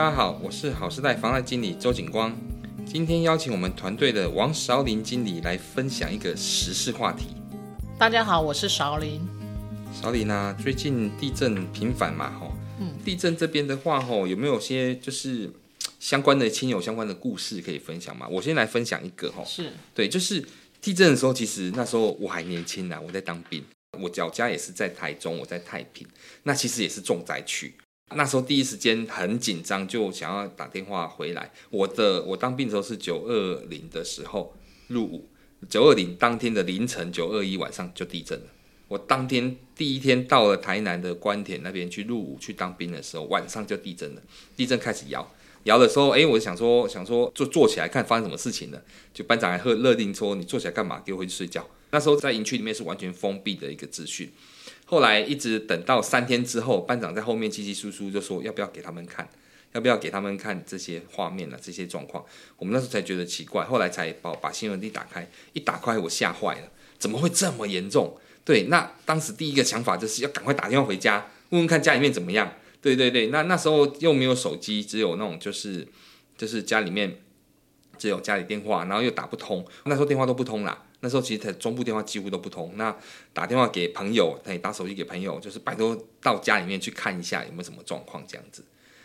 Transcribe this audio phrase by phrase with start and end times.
[0.00, 2.34] 大家好，我是好时代房贷经理周景光。
[2.86, 7.36] 今天邀请我们团队的王韶林经理来分享一个时事话题。
[7.98, 9.20] 大家好，我是韶林。
[9.92, 12.50] 韶林啊，最近地震频繁嘛，吼，
[12.80, 15.52] 嗯，地震这边的话，吼，有没有些就是
[15.98, 18.26] 相关的亲友相关的故事可以分享嘛？
[18.26, 20.42] 我先来分享一个，吼，是对，就是
[20.80, 23.62] 地震的时候，其实那时候我还年轻呢，我在当兵，
[23.98, 26.06] 我老家也是在台中，我在太平，
[26.44, 27.74] 那其实也是重灾区。
[28.14, 31.52] 那时候第一时间很紧张，就想要打电话回来。
[31.70, 34.56] 我的我当兵的时候是九二零的时候
[34.88, 35.28] 入伍，
[35.68, 38.46] 九二零当天的凌晨九二一晚上就地震了。
[38.88, 44.22] 我当天第一天到了台南的官田那边去入伍去当兵的时候，晚上就地震了。
[44.56, 45.32] 地震开始摇
[45.64, 48.82] 摇的时候，哎、我就想说想说就坐起来看发生什么事情了。
[49.14, 51.00] 就班长还喝勒令说：“你坐起来干嘛？
[51.06, 54.28] 给我回去睡觉。”那时候在营区里面是完全封闭的一个资讯。
[54.90, 59.28] 后来一直等到三天之后，班长在后面叽叽簌簌就说：“要不要给他们看？
[59.70, 61.56] 要不要给他们看这些画面啊？
[61.62, 62.24] 这些状况？”
[62.58, 66.68] 我们那时候才觉得奇怪，后来才把把新闻一打开，一打开我吓坏了，
[66.98, 68.18] 怎么会这么严重？
[68.44, 72.52] 对，那当时第一个想法就是要赶快打电话回家，问问看家里面怎么样。
[72.82, 75.86] 对对对，那那时候又没有手机，只有那种就是
[76.36, 77.20] 就是家里面
[77.96, 80.86] 只有家里电话，然后又打不通，那时候电话都不通啦。
[81.00, 82.94] 那时候其实中部电话几乎都不通，那
[83.32, 88.62] 打电话给朋友，可以打手机给朋友，就是拜托到家里面去看一下有没有什么状况这样子。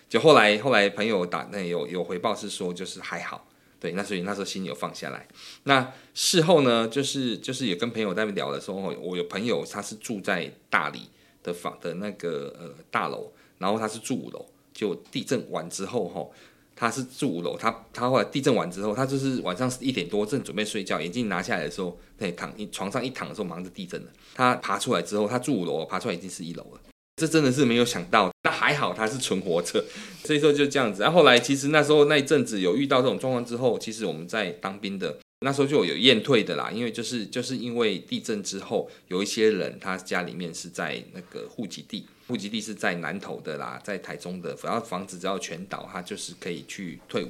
[0.09, 3.47] 就后来后来朋友打那有有回报是说就是还好，
[3.79, 5.27] 对，那所以那时候心有放下来。
[5.63, 11.09] 那事后呢，就是就是也跟朋友在那边聊的时候，我有朋友他是住在大理
[11.41, 16.33] 的房的那个呃大楼，然后他是住五楼，就地震完之后吼。
[16.75, 24.07] 他是住五楼，他他后来地震完之后，他就是晚上一点多正准备睡觉，眼镜拿下来的时候，对，躺一床上一躺的时候，马上就地震了。
[24.35, 26.79] 他爬出来之后，他住五楼，爬出来已经是一楼了。
[27.15, 29.85] 这真的是没有想到，那还好他是存活着，
[30.25, 31.01] 所以说就这样子。
[31.01, 42.07] 然后后来其实那时候那一阵子有遇到这种状况之后，其实我们在当兵的那时候就有验退的啦，因为就是就是因为地震之后，有一些人他家里面是在那个户籍地。
[42.27, 47.29] 户籍地是在南投的啦，在台中的，然后房子只要全倒，他就是可以去退伍，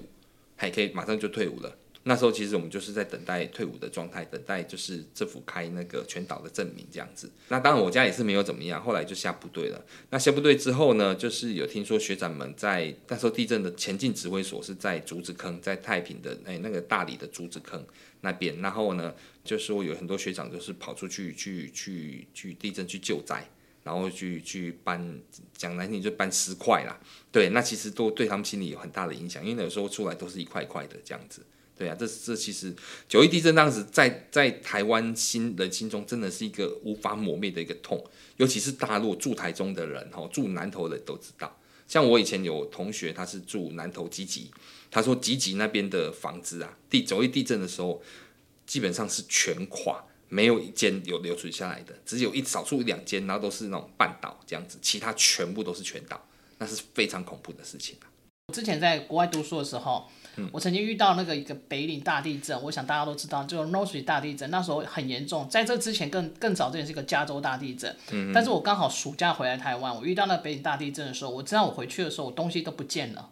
[0.55, 1.77] 还可以马上就退伍了。
[2.07, 7.31] 那时候其实我们就是在等待退伍的状态，等待就是政府开那个全岛的证明这样子。
[7.49, 9.83] 那当然我家也是没有怎么样，后来就下部队了。
[10.11, 17.83] 那下部队之后呢，就是有听说学长们在那时候地震的前进指挥所是在竹子坑，在太平的哎那个大理的竹子坑
[18.21, 23.43] 那边，然后呢，就是说有很多学长就是跑出去去去去地震去救灾。
[23.83, 25.19] 然后去去搬，
[25.55, 26.99] 讲难听就搬尸块啦，
[27.31, 31.45] 对，那其实都对他们心里有很大的影响，因为有时候出来都是一块块的这样子，
[31.77, 32.73] 对啊，这这其实
[33.07, 38.03] 九一地震当时在在台湾心人心中真的是一个无法磨灭的一个痛，
[38.37, 44.49] 尤其是大陆住台中的人哈，住南投的都知道，像我以前有同学他是住南投集集，
[44.89, 48.01] 他说集集那边的房子啊，地九一地震的时候
[48.65, 50.03] 基本上是全垮。
[50.27, 56.27] 没有一间有留存下来的，只有一少数一两间，然后都是那种半倒这样子，其他全部都是全倒，
[56.57, 57.95] 那是非常恐怖的事情。
[58.01, 58.14] 我
[58.55, 60.07] 之前在国外读书的时候，
[60.37, 65.45] 嗯、我曾经遇到那个一个北岭大地震，我想大家都知道，就是 Northridge 大地震，那时候很严重。
[65.49, 73.29] 在这之前更更早之前是一个加州大地震，嗯、但是我刚好暑假回来台湾，我遇到那个北岭大地震的时候，我知道我回去的时候，我东西都不见了，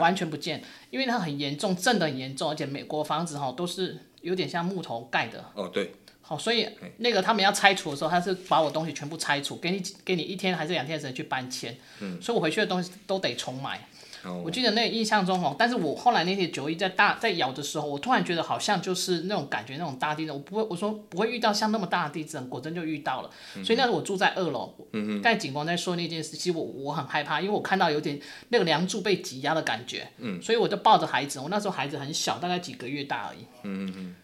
[0.00, 5.44] 完全不见，因为它很严重，震的很严重，而且美国房子哈都是有点像木头盖的。
[5.52, 5.92] 哦，对。
[6.28, 11.78] 好，所以那个他们要拆除的时候，他是把我东西全部拆除，给你给你一天还是两天的时间去搬迁。
[12.00, 13.86] 嗯，所以我回去的东西都得重买。
[14.26, 23.30] 哦，我记得那个印象中哦，但是我后来那天九一在大在摇的时候，我突然觉得好像就是那种感觉，那种大地震，我不会我说不会遇到像那么大的地震，果真就遇到了。
[23.54, 24.74] 嗯、所以那时候我住在二楼。
[24.92, 25.22] 嗯哼。
[25.22, 30.08] 刚才景光在说那件事，其实我我很害怕，因为我看到有点那个梁柱被挤压的感觉。
[30.18, 30.42] 嗯。
[30.42, 33.38] 所以我就抱着孩子，我那时候孩子很小，大概几个月大而已。
[33.62, 34.14] 嗯嗯。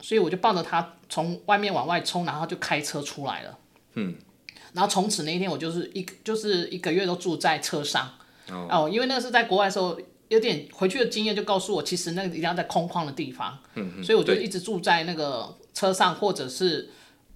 [0.00, 3.58] 所以我就抱着他从外面往外冲，然后就开车出来了。
[3.94, 4.14] 嗯，
[4.72, 8.10] 然后从此那一天我就是一就是一个月都住在车上。
[8.50, 9.98] 哦，哦，因为那个是在国外的时候，
[10.28, 13.58] 有点回去的经验就告诉我，其实那个一定要在空旷的地方。
[13.74, 16.90] 嗯，所以我就一直住在那个车上，或者是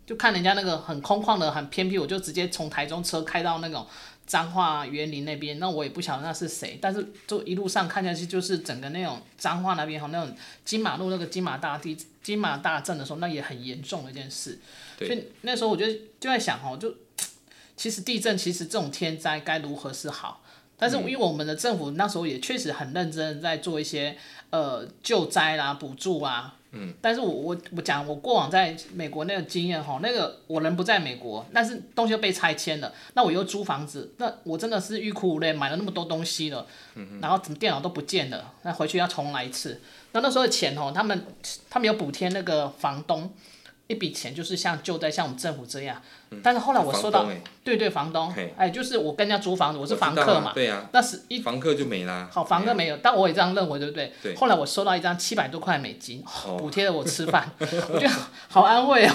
[0.06, 3.86] 就看人家那个很空旷的、很偏僻，我就直接从台中车开到那种
[4.26, 5.58] 彰化园林那边。
[5.58, 14.58] 那我也不晓得那是谁，但是就一路上看下去，就是整个那种彰化那边哈，那种金马路那个金马大地、金马大镇的时候，那也很严重的一件事。
[14.98, 15.86] 所以那时候我就
[16.18, 16.94] 就在想哦，就
[17.76, 20.42] 其实地震，其实这种天灾该如何是好？
[20.78, 24.16] 但是因为我们的政府那时候也确实很认真在做一些
[24.50, 26.54] 呃救灾啦、补助啊。
[26.72, 26.92] 嗯。
[27.00, 39.80] 但是我我我讲我过往在美国那个经验哈，那个我人不在美国，但是东西又被拆迁了，那我又租房子，那我真的是欲哭无泪，买了那么多东西了，嗯、然后怎么电脑都不见了，那回去要重来一次。
[40.12, 41.24] 那那时候的钱哦，他们
[41.70, 43.32] 他们有补贴那个房东。
[43.88, 46.00] 一笔钱就是像救灾，像我们政府这样，
[46.42, 54.12] 但是后来我收到，欸、对对，房东，哎，就是我跟人家租房子，我是房客嘛，对啊，那是一房客就没啦，好，房客没有，但我也这样认为，对不对？
[54.22, 54.34] 对。
[54.34, 56.24] 后来我收到一张七百多块美金，
[56.58, 58.10] 补贴了我吃饭， 我觉得
[58.48, 59.12] 好安慰哦，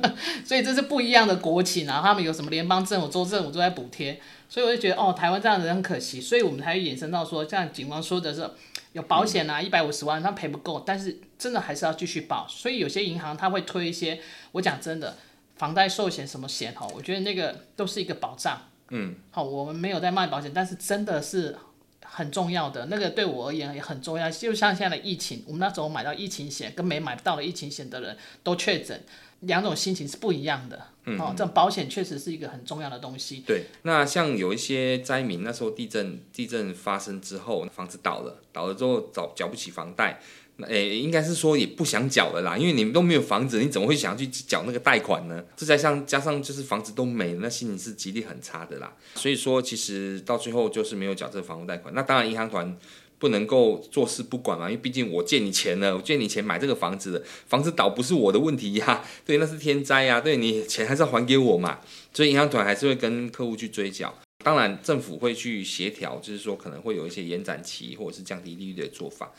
[0.44, 4.18] 所以这是不一样的国情啊，他们有什么联邦政府、州政府都在补贴，
[4.48, 8.48] 所以我就觉得哦，台湾这样子很可惜，所以我们才会衍生到说，像警方说的是。
[8.94, 12.46] 有保险啊，一百五十万，他赔不够，但是真的还是要继续保。
[12.48, 14.18] 所以有些银行他会推一些，
[14.52, 15.14] 我讲真的，
[15.56, 18.58] 房贷寿险什么险哈，我觉得那个都是一个保障。
[18.88, 21.54] 嗯，好，我们没有在卖保险，但是真的是
[22.02, 24.30] 很重要的，那个对我而言也很重要。
[24.30, 29.04] 就像现在的疫情，我们那时候买到疫情险，跟没买到的疫情险的人都确诊。
[29.40, 33.42] 两种心情是不一样的，嗯、哦，这种保险确实是一个很重要的东西。
[33.46, 40.18] 对，那像有一些灾民，那时候地震地震发生之后，房子倒了，倒了之后找缴不起房贷，
[40.56, 45.44] 那诶，应该是说也不想缴了啦，因为你们都没有房子，你怎么会想要去缴那个贷款呢？
[45.56, 48.92] 这加上加上就是房子都没了，那心情是极力很差的啦。
[49.14, 51.92] 所以说，其实到最后就是没有缴这个房屋贷款。
[51.94, 52.76] 那当然，银行团。
[53.16, 61.78] 不能够坐视不管嘛，因为毕竟我借你钱了，我借你钱买这个房子的，房子倒不是我的问题呀，对，那是天灾呀，对，你钱还是要还给我嘛，
[62.12, 64.12] 所以银行团还是会跟客户去追缴，
[64.42, 69.32] 当然政府会去协调，就是说可能会有一些延展期或者是降低利率的做法，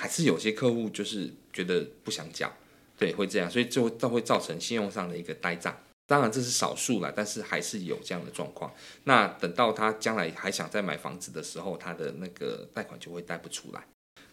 [0.00, 2.52] 还是有些客户就是觉得不想缴，
[2.96, 5.76] 对，会这样，所以就都会造成信用上的一个呆账。
[6.06, 8.72] 当然这是少数啦，但是还是有这样的状况。
[9.04, 13.82] 那等到他将来还想再买房子的时候，他的那个贷款就会贷不出来。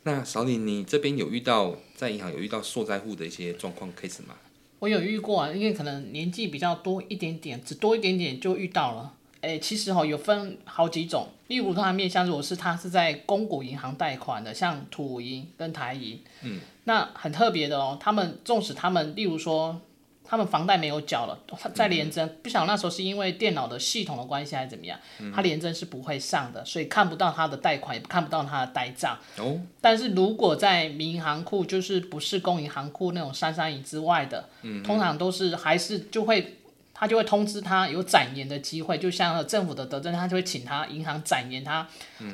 [0.04, 4.36] 那小李，你这边有遇到在银行有遇到受灾户的一些状况 case 吗？
[4.78, 9.16] 我有遇过啊，因为可能年纪比较多一点点，只多一点点就遇到了。
[9.46, 17.98] 诶，其实哈有分好几种，例如他的面向如果是他是在公股银行贷款的，像土银跟台银，嗯，那很特别的哦。
[18.00, 19.80] 他们纵使他们例如说。
[20.28, 25.00] 他们房贷没有缴了，他在联征，不晓得那时候是因为电脑的系统的关系还是怎么样，
[25.32, 29.16] 他联征是不会上的，所以看不到他的贷款，也看不到他的呆账。
[29.38, 29.62] 哦。
[29.80, 36.58] 但是如果在民营行库，就是不是公营行库那种三三零之外的，嗯通常都是还是就会，
[36.96, 41.86] 他就会通知他有展延的机会，就像政府的德政，他就会请他银行展延他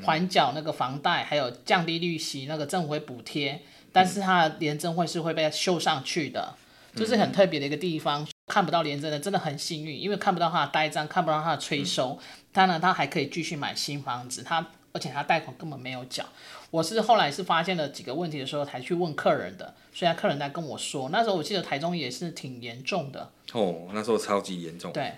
[0.05, 3.59] 还缴那个房贷，还有降低利息，那个政府会补贴，
[3.91, 6.55] 但是他的廉政会是会被秀上去的。
[6.93, 12.19] 就是很特别的一个地方，看不到廉政的真的很幸运，因为看不到他的呆账，看不到他的催收，
[12.51, 16.25] 当然他还可以继续买新房子，他而且他贷款根本没有缴。
[16.71, 23.29] 我是后来是发现了几个问题的时候才去问客人的，所以客人在跟我说，那时候我记得台中也是挺严重的。
[23.51, 24.93] 哦，那时候超级严重。
[24.93, 25.11] 对，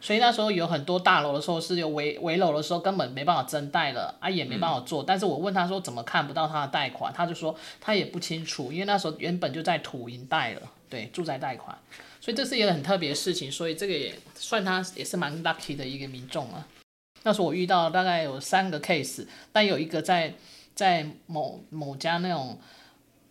[0.00, 5.02] 所以那时候有很多大楼的时候是有围围楼的时候根本没办法增贷了啊，也没办法做。
[5.02, 10.62] 嗯、但是我问他说怎么看不到他的贷款，他就说他也不清楚，因为那时候原本就在土银贷了。
[10.88, 11.76] 对，住宅贷款，
[12.20, 16.68] 所以这是一个很特别的事情，所以这个也算他也是蛮 lucky 的一个民众啊。
[17.22, 20.34] 那时候我遇到大概有三个 case，但有一个在
[20.74, 22.58] 在某某家那种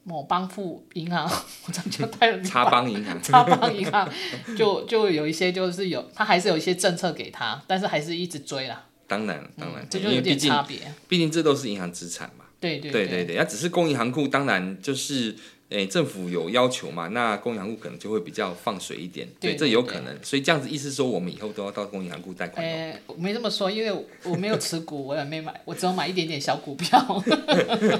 [0.03, 1.25] 某帮富银行，
[1.67, 4.09] 我怎么就带了插帮银行， 插帮银行
[4.57, 8.85] 就就有一些就是有他还是有一些政策给他，但是还是一直追啦。
[9.07, 10.79] 当然当然，这就有点差别。
[11.07, 12.45] 毕竟这都是银行资产嘛。
[12.59, 15.35] 对对对对对，那只是公银行库，当然就是。
[15.71, 17.07] 诶，政府有要求嘛？
[17.07, 20.21] 那公银行库可能就会比较放水一点，对，这有可能。
[20.21, 22.61] 所以这样子意思说，我们以后都要到公银行库贷款。
[22.65, 27.23] 诶，我没这么说，因为我没有持股，我也没买，我只有买一点点小股票。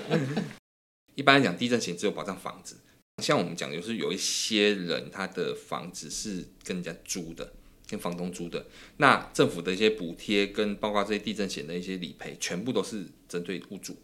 [1.16, 2.76] 一般来讲，地震险只有保障房子。
[3.24, 7.54] 像我们讲，就是有一些人他的房子是跟人家租的，
[7.88, 8.66] 跟房东租的，
[8.98, 13.96] 那政府的一些补贴跟包括这些地震险的一些理赔，全部都是针对屋主。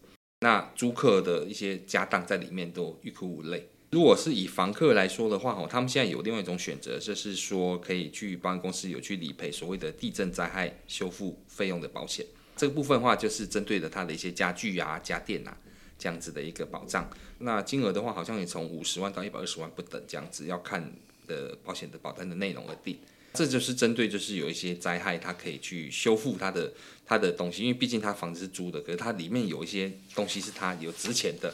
[0.42, 3.70] 那租客的一些家当在里面都欲哭无泪。
[3.92, 12.26] 如果是以房客来说的话，哦，他们现在有另外一种选择，就是说可以去保险公司有去理赔所谓的地震灾害修复费用的保险。
[12.56, 15.58] 这个部分的话，就是针对的他的一些家具啊、家电啊
[15.98, 17.10] 这样子的一个保障。
[17.40, 20.92] 那金额的话，好像也从五十万到一百二十万不等，这样子要看
[21.26, 23.00] 的保险的保单的内容而定。
[23.38, 26.74] 这就是针对就是有一些灾害，它可以去修复它的
[27.06, 31.54] 它的东西，因为毕竟它房子是租的，可是它里面有一些东西是它有值钱的。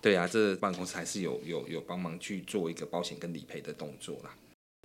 [0.00, 4.34] 对啊，这保险公司还是有有有帮忙去做一个保险跟理赔的动作啦。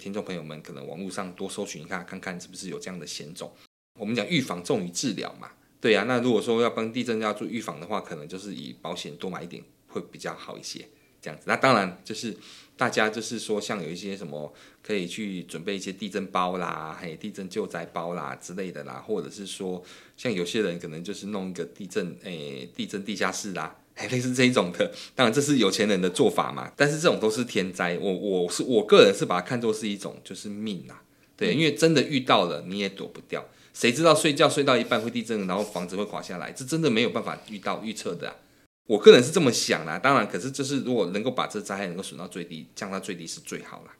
[0.03, 3.50] 听众朋友们可能网络上多搜寻一下，看看是不是有这样的险种。
[4.00, 5.51] 我们讲预防重于治疗嘛。
[5.79, 10.88] 对啊，那如果说要帮地震要做预防的话，可能就是以保险多买一点会比较好一些，
[11.23, 11.45] 这样子。
[11.47, 12.35] 那当然就是
[12.77, 14.53] 大家就是说，像有一些什么
[14.83, 19.81] 可以去准备一些地震包啦，还有地震救灾包啦之类的啦，或者是说
[20.17, 24.91] 像有些人可能就是弄一个地震诶地震地下室啦，还类似这一种的。
[25.15, 31.01] 当然这是有钱人的做法嘛，但是这种都是天灾，我我是我个人是把它看作是一种就是命啊，
[31.37, 33.45] 对，因为真的遇到了你也躲不掉。
[33.73, 36.51] 谁知道睡觉睡到一半会地震，然后房子会垮下来？
[36.51, 38.35] 这真的没有办法遇到预测的啊。
[38.85, 43.95] 我个人是这么想啦，当然，可是就是如果能够把这灾害能够损到最低，降到最低是最好啦。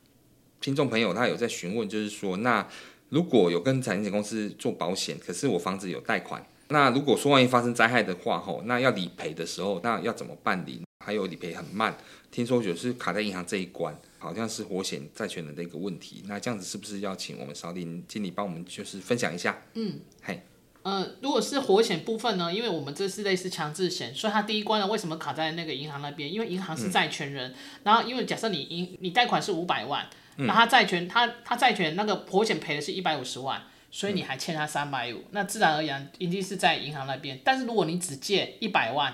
[0.60, 2.68] 听众朋友他有在询问，就是说，那
[3.10, 10.82] 如果有跟产险公司做保险，可是我房子有贷款，那如果说万一发生灾害的话，吼，那要理赔的时候，那要怎么办理？
[11.06, 11.98] 还有理赔很慢，
[12.32, 13.98] 听说就是卡在银行这一关。
[14.20, 19.62] 好像是火险债权人的一个问题，那这样子是不是要请我们少林经理帮我们就是分享一下？
[19.74, 20.42] 嗯，嘿，
[20.84, 26.32] 呃，如果是火险部分呢，因为我们这是类似强制险，所以它第一关呢，为什么卡在那个银行那边？
[26.32, 37.40] 因为银行是债权人，嗯、然后因为假设你银你贷款是五百万，那他债权他他债权那个火险赔的是一百五十万，所以你还欠他三百五，那自然而然一定是在银行那边。
[37.44, 39.14] 但是如果你只借一百万，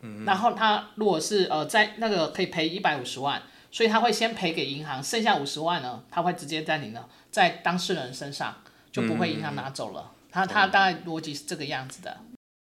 [0.00, 3.42] 嗯，然后他如果是呃在那个可以赔一百五十万。
[3.72, 8.52] 所以他会先赔给银行，剩下五十万呢，他会直接在你呢，在当事人身上，
[8.90, 10.10] 就不会银行拿走了。
[10.12, 12.16] 嗯、他他大概逻辑是这个样子的。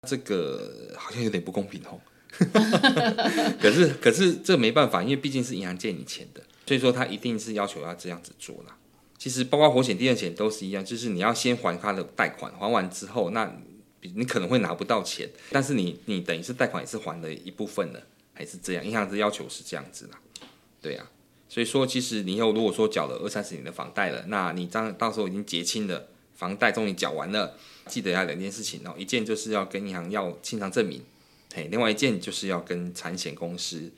[0.07, 1.99] 这个好像有点不公平哦。
[3.61, 8.75] 可是可是这没办法，因为毕竟是银行借你钱的，所以说他一定是要求要这样子做啦。
[9.17, 13.55] 其实包括火险、地震险都是一样，就是你要先还他的贷款，还完之后，那
[14.01, 18.03] 你可能会拿不到钱，但是你你等于是贷款也是还了一部分的，
[18.33, 20.19] 还是这样，银行的要求是这样子啦。
[20.81, 21.09] 对呀、啊，
[21.47, 31.01] 所以说其实你以后如果说缴了二三十年的房贷了，那你当到时候已经结清了，房贷终于缴完了，记得要两件事情哦，一件就是要跟银行要清偿证明，
[31.53, 33.91] 嘿，另外一件就是要跟产险公司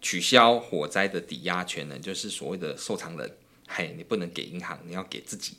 [0.00, 3.30] 取消火灾的抵押权人，就是所谓的受偿人，
[3.68, 5.56] 嘿，你不能给银行，你要给自己，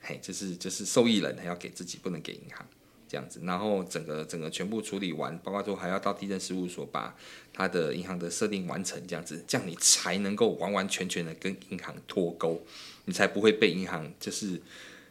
[0.00, 2.66] 嘿，就是就是受益人还要给自己，不能给银行。
[3.08, 7.12] 这样子，然后整个整个全部处理完，包括说还要到地震事务所把
[7.52, 12.64] 他的银行的设定完成，这样子，这样你才能够完完全全的跟银行脱钩，
[13.06, 14.62] 你才不会被银行就是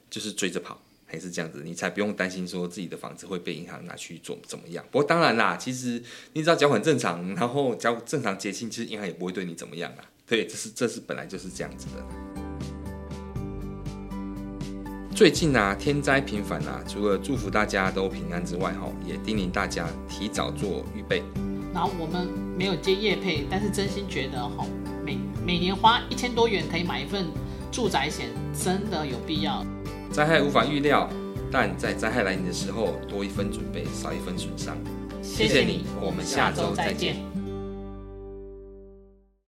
[0.09, 4.83] 就是追着跑，还是这样子，你才不用担心说自己的房子会被银行拿去做怎么样。
[4.91, 6.01] 不过当然啦，其实
[6.33, 10.03] 你只要缴款正常，然后缴正常结清，其实银行也不会对你怎么样啦。
[10.27, 12.03] 对，这是这是本来就是这样子的。
[15.15, 21.21] 最近啊，天灾频繁啊，除了祝福大家都平安之外，哈，也叮咛大家提早做预备。
[21.73, 24.65] 然后我们没有接业配，但是真心觉得哈，
[25.03, 27.27] 每每年花一千多元可以买一份
[27.71, 29.65] 住宅险，真的有必要。
[30.11, 31.09] 灾害无法预料，
[31.51, 34.75] 但在灾害来临的时候，多一分准备，少一分损伤。
[35.21, 37.38] 谢谢你，我们下周再见。